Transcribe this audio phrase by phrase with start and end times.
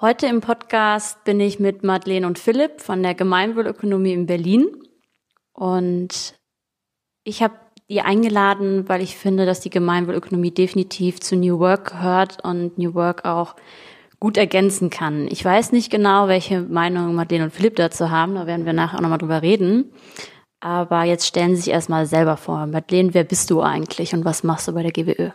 [0.00, 4.68] Heute im Podcast bin ich mit Madeleine und Philipp von der Gemeinwohlökonomie in Berlin.
[5.52, 6.36] Und
[7.24, 7.54] ich habe
[7.90, 12.94] die eingeladen, weil ich finde, dass die Gemeinwohlökonomie definitiv zu New Work gehört und New
[12.94, 13.56] Work auch
[14.20, 15.26] gut ergänzen kann.
[15.32, 18.98] Ich weiß nicht genau, welche Meinung Madeleine und Philipp dazu haben, da werden wir nachher
[18.98, 19.90] auch nochmal drüber reden.
[20.60, 22.68] Aber jetzt stellen Sie sich erstmal selber vor.
[22.68, 25.30] Madeleine, wer bist du eigentlich und was machst du bei der GWÖ?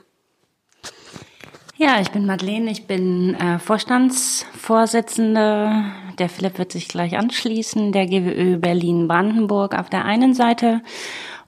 [1.75, 5.86] Ja, ich bin Madeleine, ich bin äh, Vorstandsvorsitzende.
[6.19, 10.81] Der Philipp wird sich gleich anschließen, der GWÖ Berlin-Brandenburg auf der einen Seite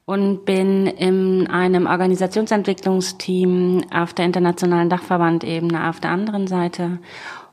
[0.05, 6.97] und bin in einem Organisationsentwicklungsteam auf der internationalen Dachverbandebene auf der anderen Seite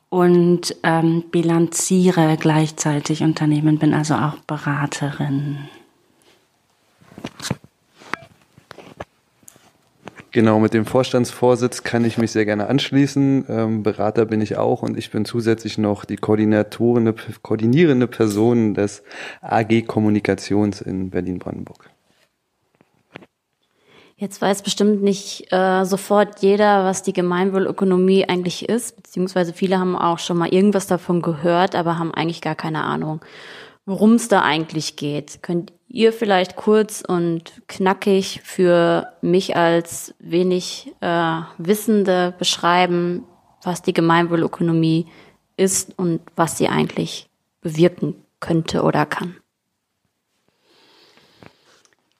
[0.09, 5.69] und ähm, bilanziere gleichzeitig Unternehmen, bin also auch Beraterin.
[10.33, 13.45] Genau, mit dem Vorstandsvorsitz kann ich mich sehr gerne anschließen.
[13.51, 19.03] Ähm, Berater bin ich auch und ich bin zusätzlich noch die koordinierende, koordinierende Person des
[19.43, 21.91] AG Kommunikations in Berlin-Brandenburg.
[24.17, 29.97] Jetzt weiß bestimmt nicht äh, sofort jeder, was die Gemeinwohlökonomie eigentlich ist, beziehungsweise viele haben
[29.97, 33.21] auch schon mal irgendwas davon gehört, aber haben eigentlich gar keine Ahnung,
[33.85, 35.43] worum es da eigentlich geht.
[35.43, 43.25] Könnt ihr vielleicht kurz und knackig für mich als wenig äh, Wissende beschreiben,
[43.63, 45.07] was die Gemeinwohlökonomie
[45.57, 47.29] ist und was sie eigentlich
[47.61, 49.37] bewirken könnte oder kann?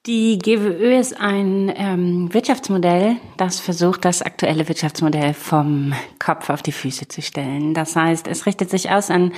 [0.07, 6.73] Die GWÖ ist ein ähm, Wirtschaftsmodell, das versucht, das aktuelle Wirtschaftsmodell vom Kopf auf die
[6.73, 7.73] Füße zu stellen.
[7.73, 9.33] Das heißt, es richtet sich aus an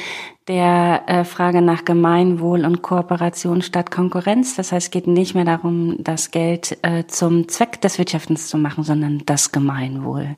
[0.49, 4.57] der äh, Frage nach Gemeinwohl und Kooperation statt Konkurrenz.
[4.57, 8.59] Das heißt, es geht nicht mehr darum, das Geld äh, zum Zweck des Wirtschaftens zu
[8.59, 10.37] machen, sondern das Gemeinwohl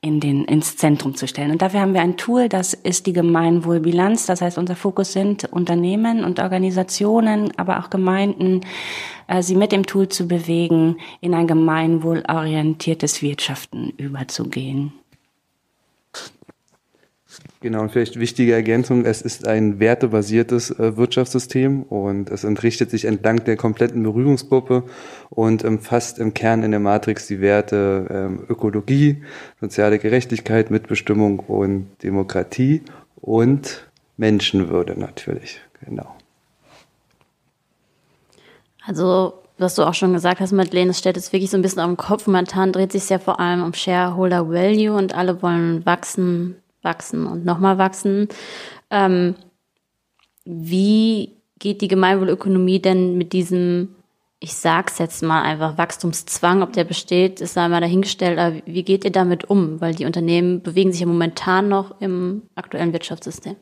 [0.00, 1.50] in den, ins Zentrum zu stellen.
[1.50, 4.26] Und dafür haben wir ein Tool, das ist die Gemeinwohlbilanz.
[4.26, 8.60] Das heißt, unser Fokus sind Unternehmen und Organisationen, aber auch Gemeinden,
[9.26, 14.92] äh, sie mit dem Tool zu bewegen, in ein gemeinwohlorientiertes Wirtschaften überzugehen.
[17.62, 23.04] Genau, und vielleicht wichtige Ergänzung, es ist ein wertebasiertes äh, Wirtschaftssystem und es entrichtet sich
[23.04, 24.84] entlang der kompletten Berührungsgruppe
[25.28, 29.22] und umfasst im Kern in der Matrix die Werte ähm, Ökologie,
[29.60, 32.82] soziale Gerechtigkeit, Mitbestimmung und Demokratie
[33.20, 33.86] und
[34.16, 35.60] Menschenwürde natürlich.
[35.84, 36.14] Genau.
[38.86, 41.80] Also, was du auch schon gesagt hast, Madeleine, es stellt es wirklich so ein bisschen
[41.80, 42.26] auf den Kopf.
[42.26, 47.44] Momentan dreht sich ja vor allem um Shareholder Value und alle wollen wachsen, wachsen und
[47.44, 48.28] nochmal wachsen.
[48.90, 49.34] Ähm,
[50.44, 53.94] wie geht die Gemeinwohlökonomie denn mit diesem,
[54.40, 59.04] ich sag's jetzt mal einfach, Wachstumszwang, ob der besteht, ist einmal dahingestellt, aber wie geht
[59.04, 59.80] ihr damit um?
[59.80, 63.56] Weil die Unternehmen bewegen sich ja momentan noch im aktuellen Wirtschaftssystem.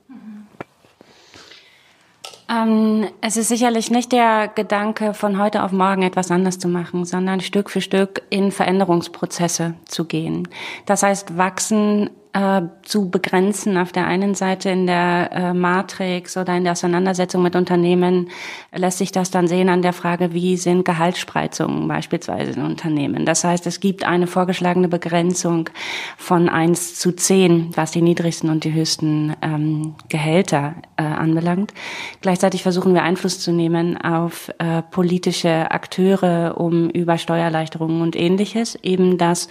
[2.51, 7.05] Ähm, es ist sicherlich nicht der Gedanke, von heute auf morgen etwas anders zu machen,
[7.05, 10.49] sondern Stück für Stück in Veränderungsprozesse zu gehen.
[10.87, 13.77] Das heißt, wachsen äh, zu begrenzen.
[13.77, 18.31] Auf der einen Seite in der äh, Matrix oder in der Auseinandersetzung mit Unternehmen
[18.75, 23.25] lässt sich das dann sehen an der Frage, wie sind Gehaltsspreizungen beispielsweise in Unternehmen.
[23.25, 25.71] Das heißt, es gibt eine vorgeschlagene Begrenzung
[26.17, 31.73] von eins zu zehn, was die niedrigsten und die höchsten ähm, Gehälter äh, anbelangt.
[32.21, 38.77] Gleichzeitig versuchen wir Einfluss zu nehmen auf äh, politische Akteure, um über Steuererleichterungen und ähnliches
[38.83, 39.49] eben das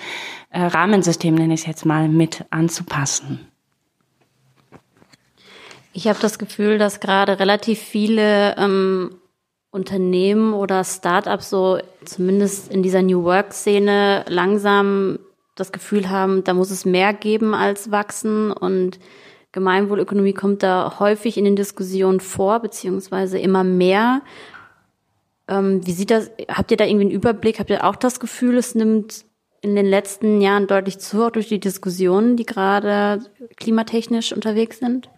[0.57, 3.47] äh, Rahmensystem, nenne ich es jetzt mal, mit anzupassen.
[5.93, 9.15] Ich habe das Gefühl, dass gerade relativ viele ähm,
[9.69, 15.19] Unternehmen oder Startups so zumindest in dieser New Work-Szene langsam
[15.53, 18.99] das Gefühl haben, da muss es mehr geben als wachsen und
[19.51, 24.21] Gemeinwohlökonomie kommt da häufig in den Diskussionen vor, beziehungsweise immer mehr.
[25.47, 27.59] Ähm, wie sieht das, habt ihr da irgendwie einen Überblick?
[27.59, 29.26] Habt ihr auch das Gefühl, es nimmt
[29.61, 33.21] in den letzten Jahren deutlich zu, auch durch die Diskussionen, die gerade
[33.57, 35.09] klimatechnisch unterwegs sind?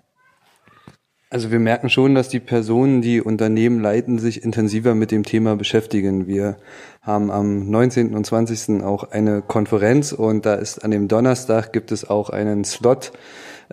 [1.32, 5.56] Also wir merken schon, dass die Personen, die Unternehmen leiten, sich intensiver mit dem Thema
[5.56, 6.26] beschäftigen.
[6.26, 6.58] Wir
[7.04, 8.16] haben am 19.
[8.16, 8.82] und 20.
[8.84, 13.12] auch eine Konferenz und da ist an dem Donnerstag gibt es auch einen Slot,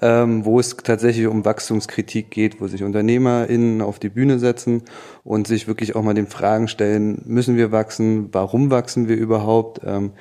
[0.03, 4.83] ähm, wo es tatsächlich um Wachstumskritik geht, wo sich UnternehmerInnen auf die Bühne setzen
[5.25, 9.81] und sich wirklich auch mal den Fragen stellen, müssen wir wachsen, warum wachsen wir überhaupt,
[9.83, 10.13] ähm,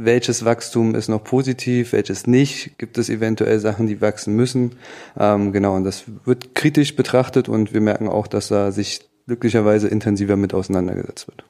[0.00, 4.76] welches Wachstum ist noch positiv, welches nicht, gibt es eventuell Sachen, die wachsen müssen.
[5.18, 9.88] Ähm, genau, und das wird kritisch betrachtet und wir merken auch, dass da sich glücklicherweise
[9.88, 11.44] intensiver mit auseinandergesetzt wird.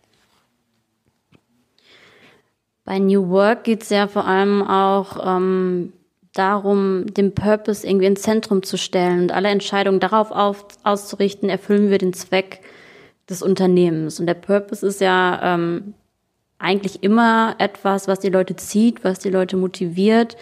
[2.85, 5.93] Bei New Work geht es ja vor allem auch, ähm,
[6.33, 11.91] darum, den Purpose irgendwie ins Zentrum zu stellen und alle Entscheidungen darauf auf, auszurichten, erfüllen
[11.91, 12.61] wir den Zweck
[13.29, 14.21] des Unternehmens.
[14.21, 15.95] Und der Purpose ist ja ähm,
[16.59, 20.37] eigentlich immer etwas, was die Leute zieht, was die Leute motiviert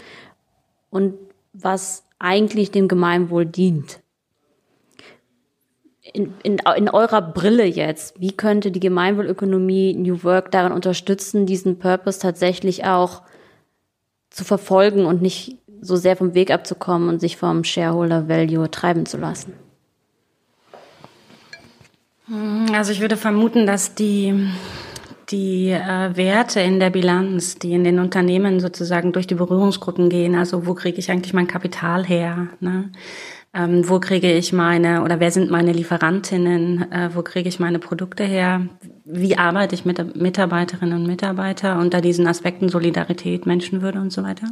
[0.90, 1.14] und
[1.52, 4.00] was eigentlich dem Gemeinwohl dient.
[6.12, 11.78] In, in, in eurer Brille jetzt, wie könnte die Gemeinwohlökonomie New Work darin unterstützen, diesen
[11.78, 13.22] Purpose tatsächlich auch
[14.30, 19.04] zu verfolgen und nicht so sehr vom Weg abzukommen und sich vom Shareholder Value treiben
[19.04, 19.54] zu lassen?
[22.72, 24.48] Also ich würde vermuten, dass die
[25.30, 30.34] die äh, Werte in der Bilanz, die in den Unternehmen sozusagen durch die Berührungsgruppen gehen,
[30.34, 32.48] also wo kriege ich eigentlich mein Kapital her?
[32.60, 32.92] Ne?
[33.52, 36.92] Ähm, wo kriege ich meine oder wer sind meine Lieferantinnen?
[36.92, 38.66] Äh, wo kriege ich meine Produkte her?
[39.04, 44.48] Wie arbeite ich mit Mitarbeiterinnen und Mitarbeitern unter diesen Aspekten Solidarität, Menschenwürde und so weiter?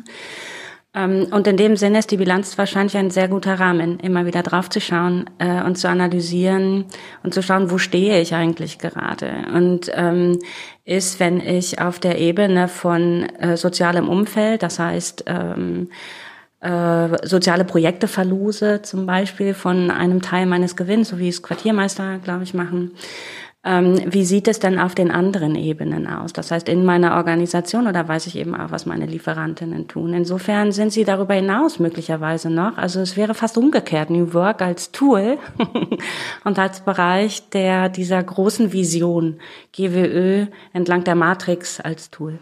[0.94, 4.42] Ähm, und in dem Sinne ist die Bilanz wahrscheinlich ein sehr guter Rahmen, immer wieder
[4.42, 6.86] drauf zu schauen äh, und zu analysieren
[7.22, 9.44] und zu schauen, wo stehe ich eigentlich gerade.
[9.52, 10.38] Und ähm,
[10.84, 15.88] ist, wenn ich auf der Ebene von äh, sozialem Umfeld, das heißt ähm,
[16.60, 22.18] äh, soziale Projekte verlose, zum Beispiel von einem Teil meines Gewinns, so wie es Quartiermeister,
[22.18, 22.92] glaube ich, machen,
[23.66, 26.34] wie sieht es denn auf den anderen Ebenen aus?
[26.34, 30.12] Das heißt, in meiner Organisation oder weiß ich eben auch, was meine Lieferantinnen tun?
[30.12, 32.76] Insofern sind sie darüber hinaus möglicherweise noch.
[32.76, 35.38] Also es wäre fast umgekehrt, New Work als Tool
[36.44, 39.38] und als Bereich der dieser großen Vision
[39.72, 42.38] GWÖ entlang der Matrix als Tool.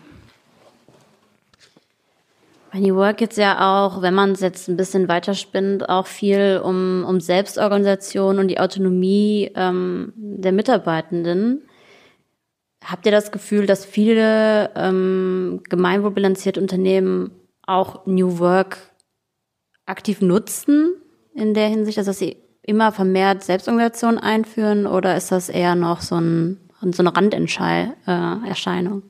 [2.74, 7.04] New Work es ja auch, wenn man es jetzt ein bisschen weiterspinnt, auch viel um,
[7.06, 11.62] um Selbstorganisation und die Autonomie ähm, der Mitarbeitenden.
[12.84, 17.30] Habt ihr das Gefühl, dass viele ähm, gemeinwohlbilanzierte Unternehmen
[17.66, 18.78] auch New Work
[19.86, 20.94] aktiv nutzen
[21.34, 26.16] in der Hinsicht, dass sie immer vermehrt Selbstorganisation einführen oder ist das eher noch so,
[26.16, 29.02] ein, so eine Randerscheinung?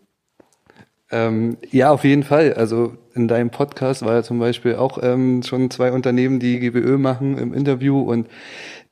[1.13, 2.55] Ähm, ja, auf jeden Fall.
[2.55, 6.97] Also in deinem Podcast war ja zum Beispiel auch ähm, schon zwei Unternehmen, die GBÖ
[6.97, 8.27] machen im Interview und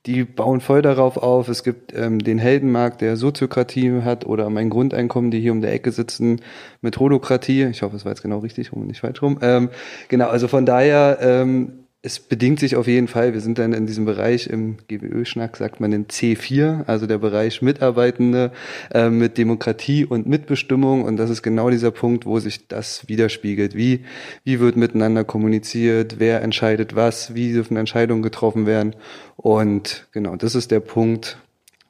[0.06, 1.48] die bauen voll darauf auf.
[1.48, 5.72] Es gibt ähm, den Heldenmarkt, der Soziokratie hat oder mein Grundeinkommen, die hier um der
[5.72, 6.40] Ecke sitzen
[6.80, 7.64] mit Holokratie.
[7.64, 9.38] Ich hoffe, es war jetzt genau richtig rum und nicht falsch rum.
[9.42, 9.70] Ähm,
[10.08, 13.34] genau, also von daher ähm, es bedingt sich auf jeden Fall.
[13.34, 17.60] Wir sind dann in diesem Bereich im GWÖ-Schnack, sagt man den C4, also der Bereich
[17.60, 18.52] Mitarbeitende
[18.90, 21.04] äh, mit Demokratie und Mitbestimmung.
[21.04, 23.74] Und das ist genau dieser Punkt, wo sich das widerspiegelt.
[23.74, 24.04] Wie,
[24.44, 26.16] wie wird miteinander kommuniziert?
[26.18, 27.34] Wer entscheidet was?
[27.34, 28.96] Wie dürfen Entscheidungen getroffen werden?
[29.36, 31.36] Und genau, das ist der Punkt,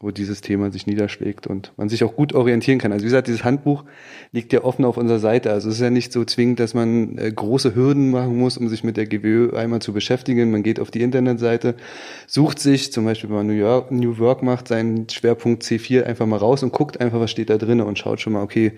[0.03, 2.91] wo dieses Thema sich niederschlägt und man sich auch gut orientieren kann.
[2.91, 3.85] Also wie gesagt, dieses Handbuch
[4.33, 5.53] liegt ja offen auf unserer Seite.
[5.53, 8.71] Also es ist ja nicht so zwingend, dass man äh, große Hürden machen muss, um
[8.71, 10.51] sich mit der GWÖ einmal zu beschäftigen.
[10.51, 11.75] Man geht auf die Internetseite,
[12.27, 16.25] sucht sich, zum Beispiel wenn man New, York, New Work macht, seinen Schwerpunkt C4 einfach
[16.25, 18.73] mal raus und guckt einfach, was steht da drin und schaut schon mal, okay,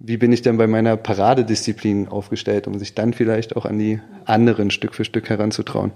[0.00, 4.00] wie bin ich denn bei meiner Paradedisziplin aufgestellt, um sich dann vielleicht auch an die
[4.24, 5.92] anderen Stück für Stück heranzutrauen.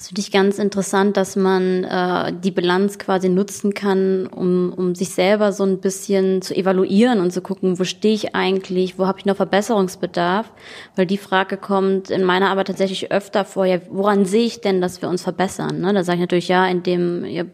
[0.00, 4.94] Das finde ich ganz interessant, dass man äh, die Bilanz quasi nutzen kann, um, um
[4.94, 9.06] sich selber so ein bisschen zu evaluieren und zu gucken, wo stehe ich eigentlich, wo
[9.06, 10.50] habe ich noch Verbesserungsbedarf?
[10.96, 14.80] Weil die Frage kommt in meiner Arbeit tatsächlich öfter vor, ja, woran sehe ich denn,
[14.80, 15.82] dass wir uns verbessern?
[15.82, 15.92] Ne?
[15.92, 17.50] Da sage ich natürlich, ja, indem ihr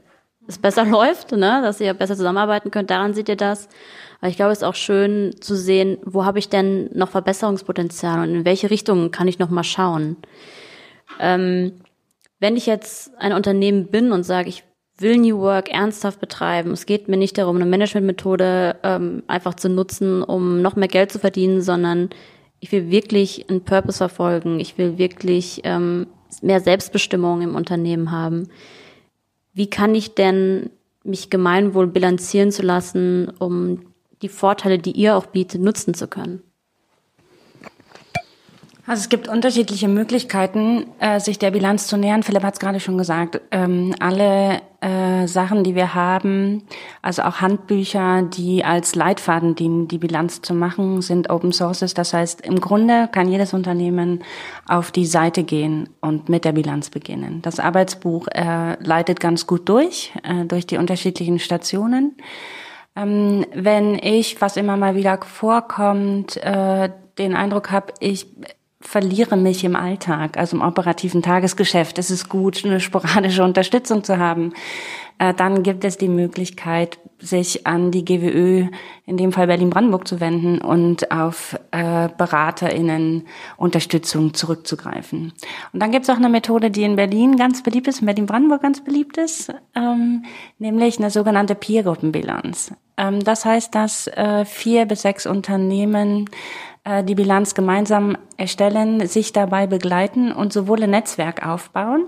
[0.47, 1.62] es besser läuft, ne?
[1.65, 3.69] dass ihr besser zusammenarbeiten könnt, daran seht ihr das.
[4.21, 8.21] Aber ich glaube, es ist auch schön zu sehen, wo habe ich denn noch Verbesserungspotenzial
[8.21, 10.17] und in welche Richtung kann ich noch mal schauen.
[11.19, 11.73] Ähm,
[12.38, 14.64] wenn ich jetzt ein Unternehmen bin und sage, ich
[14.99, 19.69] will New Work ernsthaft betreiben, es geht mir nicht darum, eine Managementmethode ähm, einfach zu
[19.69, 22.11] nutzen, um noch mehr Geld zu verdienen, sondern
[22.61, 26.07] ich will wirklich einen Purpose verfolgen, ich will wirklich ähm,
[26.40, 28.49] mehr Selbstbestimmung im Unternehmen haben.
[29.52, 30.71] Wie kann ich denn
[31.05, 33.83] mich gemeinwohl bilanzieren zu lassen, um
[34.23, 36.43] die Vorteile, die ihr auch bietet, nutzen zu können?
[38.88, 42.23] Also es gibt unterschiedliche Möglichkeiten, äh, sich der Bilanz zu nähern.
[42.23, 43.40] Philipp hat es gerade schon gesagt.
[43.50, 46.62] Ähm, alle äh, Sachen, die wir haben,
[47.02, 51.95] also auch Handbücher, die als Leitfaden dienen, die Bilanz zu machen, sind Open Sources.
[51.95, 54.23] Das heißt, im Grunde kann jedes Unternehmen
[54.69, 57.43] auf die Seite gehen und mit der Bilanz beginnen.
[57.43, 62.16] Das Arbeitsbuch äh, leitet ganz gut durch, äh, durch die unterschiedlichen Stationen.
[62.95, 66.88] Ähm, wenn ich, was immer mal wieder vorkommt, äh,
[67.19, 68.26] den Eindruck habe, ich
[68.80, 71.99] verliere mich im Alltag, also im operativen Tagesgeschäft.
[71.99, 74.52] Es ist gut, eine sporadische Unterstützung zu haben.
[75.18, 78.68] Äh, dann gibt es die Möglichkeit, sich an die GWÖ,
[79.06, 85.33] in dem Fall Berlin-Brandenburg, zu wenden und auf äh, BeraterInnen Unterstützung zurückzugreifen.
[85.73, 88.61] Und dann gibt es auch eine Methode, die in Berlin ganz beliebt ist, in Berlin-Brandenburg
[88.61, 90.26] ganz beliebt ist, ähm,
[90.59, 92.75] nämlich eine sogenannte Peer-Gruppenbilanz.
[92.99, 96.28] Ähm, das heißt, dass äh, vier bis sechs Unternehmen
[97.05, 102.05] die Bilanz gemeinsam erstellen, sich dabei begleiten und sowohl ein Netzwerk aufbauen,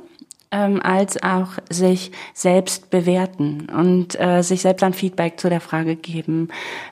[0.51, 5.97] ähm, als auch sich selbst bewerten und äh, sich selbst ein Feedback zu der Frage
[5.97, 6.49] geben,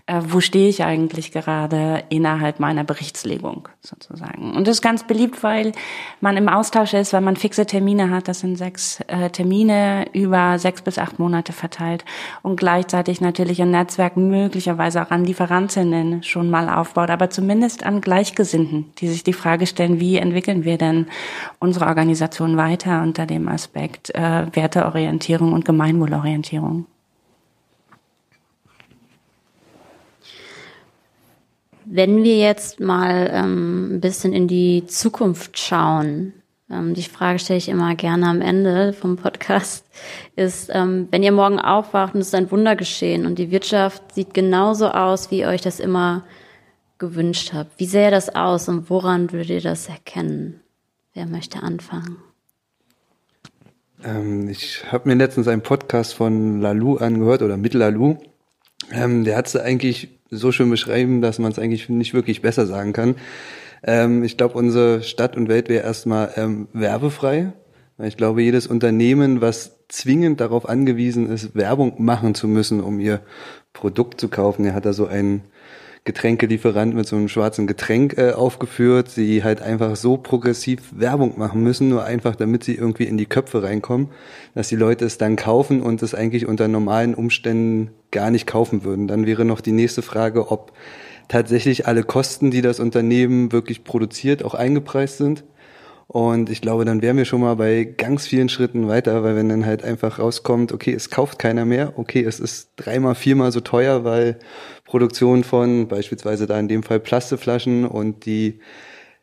[0.07, 4.55] äh, wo stehe ich eigentlich gerade innerhalb meiner Berichtslegung sozusagen.
[4.55, 5.73] Und das ist ganz beliebt, weil
[6.21, 8.29] man im Austausch ist, weil man fixe Termine hat.
[8.29, 12.05] Das sind sechs äh, Termine über sechs bis acht Monate verteilt
[12.43, 18.01] und gleichzeitig natürlich ein Netzwerk möglicherweise auch an Lieferantinnen schon mal aufbaut, aber zumindest an
[18.01, 21.07] Gleichgesinnten, die sich die Frage stellen, wie entwickeln wir denn
[21.59, 26.87] unsere Organisation weiter unter dem Aspekt äh, Werteorientierung und Gemeinwohlorientierung.
[31.85, 36.33] Wenn wir jetzt mal ähm, ein bisschen in die Zukunft schauen,
[36.69, 39.87] ähm, die Frage stelle ich immer gerne am Ende vom Podcast,
[40.35, 44.15] ist, ähm, wenn ihr morgen aufwacht und es ist ein Wunder geschehen und die Wirtschaft
[44.15, 46.25] sieht genauso aus, wie ihr euch das immer
[46.99, 50.61] gewünscht habt, wie sähe das aus und woran würdet ihr das erkennen?
[51.15, 52.17] Wer möchte anfangen?
[54.05, 58.17] Ähm, ich habe mir letztens einen Podcast von Lalu angehört oder mit Lalu.
[58.93, 62.67] Ähm, der hat es eigentlich so schön beschrieben, dass man es eigentlich nicht wirklich besser
[62.67, 63.17] sagen kann.
[63.83, 67.53] Ähm, ich glaube, unsere Stadt und Welt wäre erstmal ähm, werbefrei.
[68.03, 73.21] Ich glaube, jedes Unternehmen, was zwingend darauf angewiesen ist, Werbung machen zu müssen, um ihr
[73.73, 75.45] Produkt zu kaufen, der hat da so einen
[76.07, 81.63] Getränkelieferant mit so einem schwarzen Getränk äh, aufgeführt, die halt einfach so progressiv Werbung machen
[81.63, 84.09] müssen, nur einfach damit sie irgendwie in die Köpfe reinkommen,
[84.55, 88.85] dass die Leute es dann kaufen und es eigentlich unter normalen Umständen gar nicht kaufen
[88.85, 89.09] würden.
[89.09, 90.73] Dann wäre noch die nächste Frage, ob
[91.27, 95.43] tatsächlich alle Kosten, die das Unternehmen wirklich produziert, auch eingepreist sind.
[96.17, 99.51] Und ich glaube, dann wären wir schon mal bei ganz vielen Schritten weiter, weil wenn
[99.51, 103.61] dann halt einfach rauskommt, okay, es kauft keiner mehr, okay, es ist dreimal, viermal so
[103.61, 104.39] teuer, weil
[104.87, 108.61] Produktion von beispielsweise da in dem Fall Plastikflaschen und die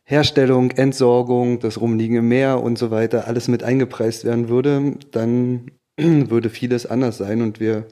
[0.03, 5.71] Herstellung, Entsorgung, das Rumliegen im Meer und so weiter alles mit eingepreist werden würde, dann
[5.97, 7.87] würde vieles anders sein und wir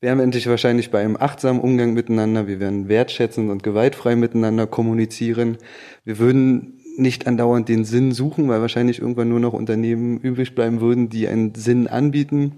[0.00, 5.58] wären endlich wahrscheinlich bei einem achtsamen Umgang miteinander, wir wären wertschätzend und gewaltfrei miteinander kommunizieren.
[6.04, 10.80] Wir würden nicht andauernd den Sinn suchen, weil wahrscheinlich irgendwann nur noch Unternehmen übrig bleiben
[10.80, 12.52] würden, die einen Sinn anbieten.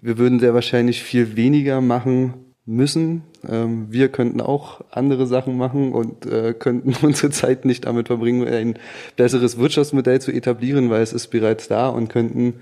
[0.00, 2.34] Wir würden sehr wahrscheinlich viel weniger machen
[2.66, 3.22] müssen.
[3.48, 8.46] Ähm, wir könnten auch andere Sachen machen und äh, könnten unsere Zeit nicht damit verbringen,
[8.46, 8.78] ein
[9.16, 12.54] besseres Wirtschaftsmodell zu etablieren, weil es ist bereits da und könnten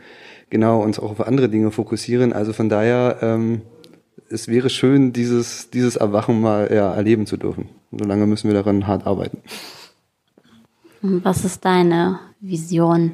[0.50, 2.32] genau uns auch auf andere Dinge fokussieren.
[2.32, 3.62] Also von daher, ähm,
[4.30, 7.68] es wäre schön, dieses, dieses Erwachen mal ja, erleben zu dürfen.
[7.90, 9.38] Solange müssen wir daran hart arbeiten.
[11.06, 13.12] Was ist deine Vision?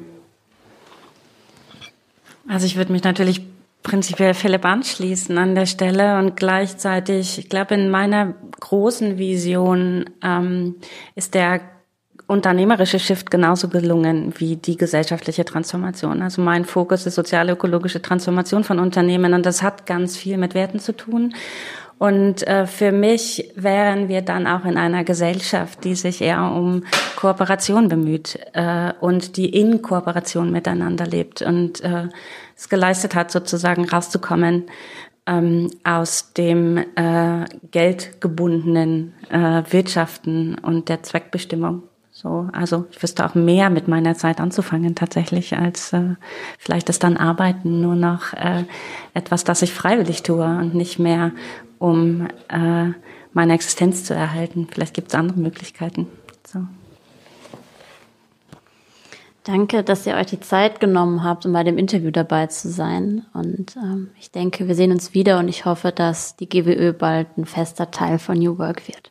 [2.47, 3.41] Also ich würde mich natürlich
[3.83, 10.75] prinzipiell Philipp anschließen an der Stelle und gleichzeitig, ich glaube, in meiner großen Vision ähm,
[11.15, 11.59] ist der
[12.27, 16.21] unternehmerische Shift genauso gelungen wie die gesellschaftliche Transformation.
[16.21, 20.79] Also mein Fokus ist sozial-ökologische Transformation von Unternehmen und das hat ganz viel mit Werten
[20.79, 21.33] zu tun.
[22.01, 26.83] Und äh, für mich wären wir dann auch in einer Gesellschaft, die sich eher um
[27.15, 32.07] Kooperation bemüht äh, und die in Kooperation miteinander lebt und äh,
[32.57, 34.63] es geleistet hat, sozusagen rauszukommen
[35.27, 41.83] ähm, aus dem äh, geldgebundenen äh, Wirtschaften und der Zweckbestimmung.
[42.09, 46.15] So, also ich wüsste auch mehr mit meiner Zeit anzufangen tatsächlich, als äh,
[46.57, 48.63] vielleicht ist dann Arbeiten nur noch äh,
[49.13, 51.31] etwas, das ich freiwillig tue und nicht mehr
[51.81, 52.91] um äh,
[53.33, 54.67] meine Existenz zu erhalten.
[54.71, 56.07] Vielleicht gibt es andere Möglichkeiten.
[56.45, 56.59] So.
[59.43, 63.25] Danke, dass ihr euch die Zeit genommen habt, um bei dem Interview dabei zu sein.
[63.33, 67.35] Und ähm, ich denke, wir sehen uns wieder und ich hoffe, dass die GWÖ bald
[67.37, 69.10] ein fester Teil von New Work wird.